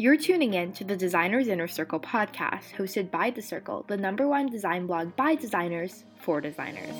[0.00, 4.46] You're tuning in to the Desircle's Inner Circle podcast, hosted by Desircle, the number one
[4.46, 6.94] design blog by designers for designers.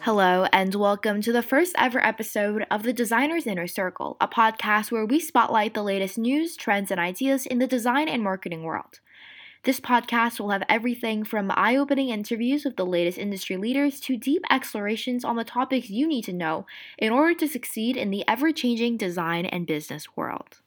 [0.00, 4.90] Hello, and welcome to the first ever episode of the Desircle's Inner Circle, a podcast
[4.90, 9.00] where we spotlight the latest news, trends, and ideas in the design and marketing world.
[9.68, 14.16] This podcast will have everything from eye opening interviews with the latest industry leaders to
[14.16, 16.64] deep explorations on the topics you need to know
[16.96, 20.62] in order to succeed in the ever changing design and business world.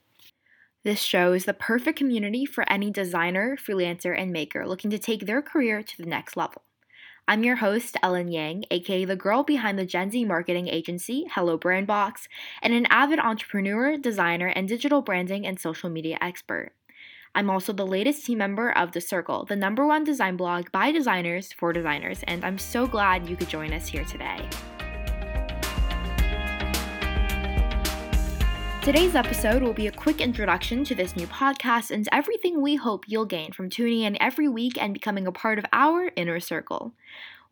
[0.83, 5.25] This show is the perfect community for any designer, freelancer, and maker looking to take
[5.25, 6.61] their career to the next level.
[7.27, 11.57] I'm your host, Ellen Yang, aka the girl behind the Gen Z marketing agency, Hello
[11.57, 12.27] Brandbox,
[12.61, 16.73] and an avid entrepreneur, designer, and digital branding and social media expert.
[17.33, 21.53] I'm also the latest team member of Desircle, the number one design blog by designers
[21.53, 24.45] for designers, and I'm so glad you could join us here today.
[28.81, 33.05] Today's episode will be a quick introduction to this new podcast and everything we hope
[33.07, 36.91] you'll gain from tuning in every week and becoming a part of our inner circle.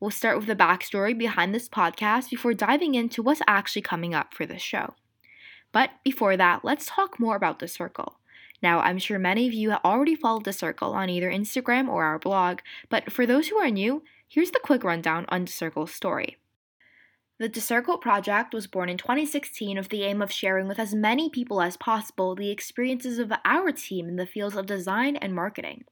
[0.01, 4.33] We'll start with the backstory behind this podcast before diving into what's actually coming up
[4.33, 4.95] for this show.
[5.71, 8.15] But before that, let's talk more about Desircle.
[8.61, 12.19] Now, I'm sure many of you have already followed Desircle on either Instagram or our
[12.19, 16.37] blog, but for those who are new, here's the quick rundown on Desircle's story.
[17.39, 21.29] The Desircle project was born in 2016 with the aim of sharing with as many
[21.29, 25.85] people as possible the experiences of our team in the fields of design and marketing.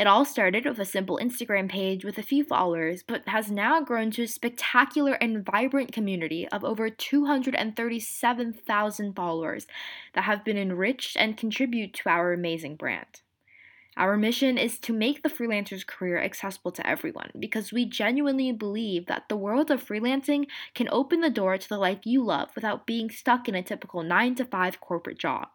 [0.00, 3.82] It all started with a simple Instagram page with a few followers, but has now
[3.82, 9.66] grown to a spectacular and vibrant community of over 237,000 followers
[10.14, 13.20] that have been enriched and contribute to our amazing brand.
[13.94, 19.04] Our mission is to make the freelancer's career accessible to everyone because we genuinely believe
[19.04, 22.86] that the world of freelancing can open the door to the life you love without
[22.86, 25.48] being stuck in a typical 9 to 5 corporate job.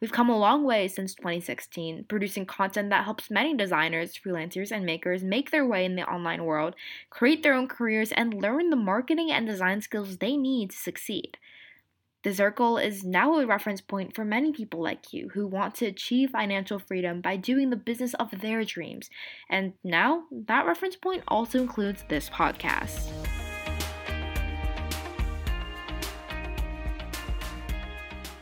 [0.00, 4.86] We've come a long way since 2016, producing content that helps many designers, freelancers, and
[4.86, 6.74] makers make their way in the online world,
[7.10, 11.36] create their own careers, and learn the marketing and design skills they need to succeed.
[12.24, 16.30] Desircle is now a reference point for many people like you who want to achieve
[16.30, 19.08] financial freedom by doing the business of their dreams.
[19.48, 23.27] And now, that reference point also includes this podcast.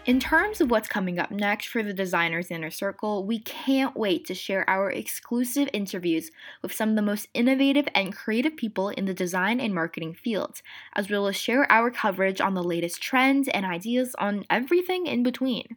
[0.07, 4.25] In terms of what's coming up next for the Desircle's Inner Circle, we can't wait
[4.27, 6.31] to share our exclusive interviews
[6.63, 10.63] with some of the most innovative and creative people in the design and marketing fields,
[10.95, 15.25] as well as share our coverage on the latest trends and ideas on everything in
[15.25, 15.77] between.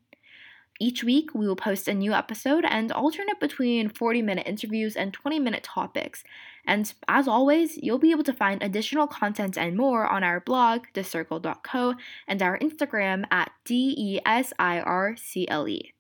[0.82, 5.12] Each week, we will post a new episode and alternate between 40 minute interviews and
[5.14, 6.24] 20 minute topics.
[6.66, 10.86] And as always, you'll be able to find additional content and more on our blog,
[10.94, 11.96] desircle.co,
[12.28, 14.24] and our Instagram at D-E-S-I-R-C-L-E,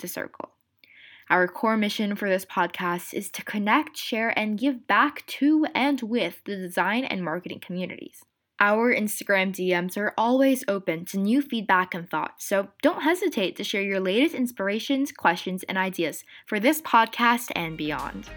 [0.05, 0.49] Circle.
[1.29, 6.01] Our core mission for this podcast is to connect, share, and give back to and
[6.01, 8.23] with the design and marketing communities.
[8.61, 13.63] Our Instagram DMs are always open to new feedback and thoughts, so don't hesitate to
[13.63, 18.29] share your latest inspirations, questions, and ideas for this podcast and beyond.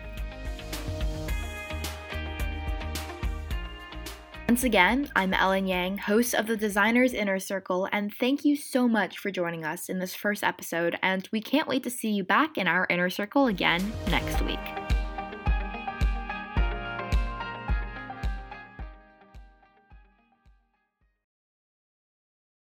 [4.49, 8.87] Once again, I'm Ellen Yang, host of the Desircle's Inner Circle, and thank you so
[8.87, 10.97] much for joining us in this first episode.
[11.03, 14.82] And we can't wait to see you back in our inner circle again next week.